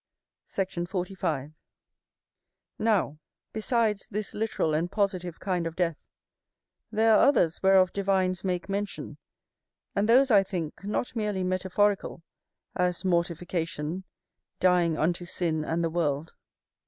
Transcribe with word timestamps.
Sect. 0.45 0.79
45. 0.87 1.51
Now, 2.79 3.19
besides 3.53 4.07
this 4.09 4.33
literal 4.33 4.73
and 4.73 4.91
positive 4.91 5.39
kind 5.39 5.67
of 5.67 5.75
death, 5.75 6.07
there 6.91 7.13
are 7.13 7.23
others 7.27 7.61
whereof 7.61 7.93
divines 7.93 8.43
make 8.43 8.67
mention, 8.67 9.19
and 9.95 10.09
those, 10.09 10.31
I 10.31 10.41
think, 10.41 10.83
not 10.83 11.15
merely 11.15 11.43
metaphorical, 11.43 12.23
as 12.75 13.05
mortification, 13.05 14.03
dying 14.59 14.97
unto 14.97 15.23
sin 15.25 15.63
and 15.63 15.83
the 15.83 15.89
world. 15.91 16.33